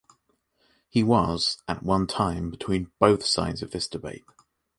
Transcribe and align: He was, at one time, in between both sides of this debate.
He 0.89 1.03
was, 1.03 1.59
at 1.67 1.83
one 1.83 2.07
time, 2.07 2.45
in 2.45 2.49
between 2.49 2.91
both 2.97 3.23
sides 3.23 3.61
of 3.61 3.69
this 3.69 3.87
debate. 3.87 4.25